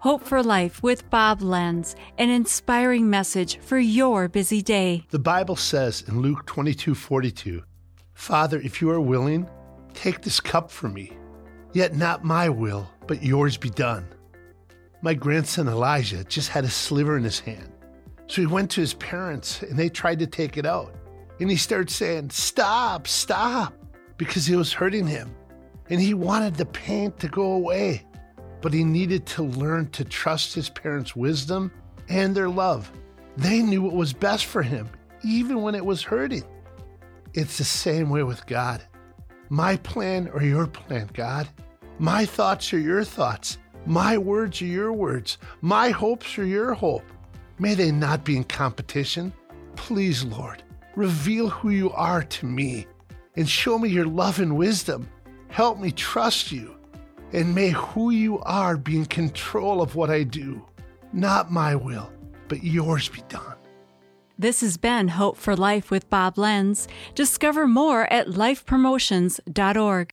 Hope 0.00 0.22
for 0.22 0.44
Life 0.44 0.80
with 0.80 1.10
Bob 1.10 1.42
Lenz, 1.42 1.96
an 2.18 2.30
inspiring 2.30 3.10
message 3.10 3.58
for 3.58 3.78
your 3.78 4.28
busy 4.28 4.62
day. 4.62 5.04
The 5.10 5.18
Bible 5.18 5.56
says 5.56 6.04
in 6.06 6.20
Luke 6.20 6.46
22 6.46 6.94
42, 6.94 7.64
Father, 8.14 8.60
if 8.60 8.80
you 8.80 8.90
are 8.90 9.00
willing, 9.00 9.50
take 9.94 10.22
this 10.22 10.38
cup 10.38 10.70
from 10.70 10.94
me. 10.94 11.16
Yet 11.72 11.96
not 11.96 12.22
my 12.22 12.48
will, 12.48 12.88
but 13.08 13.24
yours 13.24 13.56
be 13.56 13.70
done. 13.70 14.06
My 15.02 15.14
grandson 15.14 15.66
Elijah 15.66 16.22
just 16.22 16.50
had 16.50 16.62
a 16.62 16.70
sliver 16.70 17.16
in 17.16 17.24
his 17.24 17.40
hand. 17.40 17.72
So 18.28 18.40
he 18.40 18.46
went 18.46 18.70
to 18.72 18.80
his 18.80 18.94
parents 18.94 19.62
and 19.62 19.76
they 19.76 19.88
tried 19.88 20.20
to 20.20 20.28
take 20.28 20.56
it 20.56 20.64
out. 20.64 20.94
And 21.40 21.50
he 21.50 21.56
started 21.56 21.90
saying, 21.90 22.30
Stop, 22.30 23.08
stop, 23.08 23.74
because 24.16 24.48
it 24.48 24.54
was 24.54 24.72
hurting 24.72 25.08
him. 25.08 25.34
And 25.90 26.00
he 26.00 26.14
wanted 26.14 26.54
the 26.54 26.66
pain 26.66 27.10
to 27.18 27.26
go 27.26 27.54
away 27.54 28.04
but 28.60 28.72
he 28.72 28.84
needed 28.84 29.26
to 29.26 29.42
learn 29.42 29.90
to 29.90 30.04
trust 30.04 30.54
his 30.54 30.68
parents' 30.68 31.14
wisdom 31.14 31.70
and 32.08 32.34
their 32.34 32.48
love. 32.48 32.90
They 33.36 33.62
knew 33.62 33.82
what 33.82 33.94
was 33.94 34.12
best 34.12 34.46
for 34.46 34.62
him, 34.62 34.88
even 35.22 35.62
when 35.62 35.74
it 35.74 35.84
was 35.84 36.02
hurting. 36.02 36.44
It's 37.34 37.58
the 37.58 37.64
same 37.64 38.10
way 38.10 38.22
with 38.22 38.46
God. 38.46 38.82
My 39.48 39.76
plan 39.76 40.28
or 40.32 40.42
your 40.42 40.66
plan, 40.66 41.08
God. 41.12 41.48
My 41.98 42.24
thoughts 42.24 42.72
are 42.72 42.78
your 42.78 43.04
thoughts. 43.04 43.58
My 43.86 44.18
words 44.18 44.60
are 44.60 44.66
your 44.66 44.92
words. 44.92 45.38
My 45.60 45.90
hopes 45.90 46.38
are 46.38 46.44
your 46.44 46.74
hope. 46.74 47.04
May 47.58 47.74
they 47.74 47.90
not 47.90 48.24
be 48.24 48.36
in 48.36 48.44
competition. 48.44 49.32
Please, 49.76 50.24
Lord, 50.24 50.62
reveal 50.96 51.48
who 51.48 51.70
you 51.70 51.90
are 51.92 52.22
to 52.22 52.46
me 52.46 52.86
and 53.36 53.48
show 53.48 53.78
me 53.78 53.88
your 53.88 54.06
love 54.06 54.40
and 54.40 54.56
wisdom. 54.56 55.08
Help 55.48 55.78
me 55.78 55.90
trust 55.90 56.52
you 56.52 56.77
and 57.32 57.54
may 57.54 57.70
who 57.70 58.10
you 58.10 58.38
are 58.40 58.76
be 58.76 58.96
in 58.96 59.06
control 59.06 59.82
of 59.82 59.94
what 59.94 60.10
I 60.10 60.22
do. 60.22 60.64
Not 61.12 61.50
my 61.50 61.74
will, 61.74 62.10
but 62.48 62.62
yours 62.62 63.08
be 63.08 63.22
done. 63.28 63.54
This 64.38 64.60
has 64.60 64.76
been 64.76 65.08
Hope 65.08 65.36
for 65.36 65.56
Life 65.56 65.90
with 65.90 66.08
Bob 66.08 66.38
Lenz. 66.38 66.86
Discover 67.14 67.66
more 67.66 68.04
at 68.12 68.28
lifepromotions.org. 68.28 70.10